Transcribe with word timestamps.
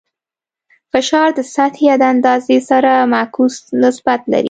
فشار 0.91 1.29
د 1.37 1.39
سطحې 1.53 1.87
د 2.01 2.03
اندازې 2.13 2.57
سره 2.69 2.91
معکوس 3.13 3.55
نسبت 3.83 4.21
لري. 4.31 4.39